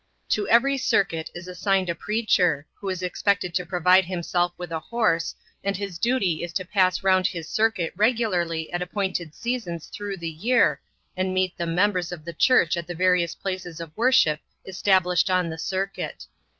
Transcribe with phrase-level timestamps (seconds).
[0.29, 4.79] To every circuit is assigned a preacher, who is expected to provide himself with a
[4.79, 10.17] horse, and his duty is to pass round his circuit regularly at appointed seasons through
[10.17, 10.81] the year,
[11.15, 15.51] and meet the members of the church at the various places of worship established on
[15.51, 16.25] the circuit.